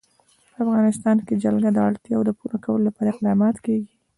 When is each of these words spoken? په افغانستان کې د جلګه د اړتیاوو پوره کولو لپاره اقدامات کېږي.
په 0.53 0.57
افغانستان 0.65 1.15
کې 1.25 1.33
د 1.35 1.41
جلګه 1.45 1.69
د 1.73 1.79
اړتیاوو 1.89 2.37
پوره 2.39 2.57
کولو 2.65 2.85
لپاره 2.87 3.09
اقدامات 3.11 3.55
کېږي. 3.65 3.91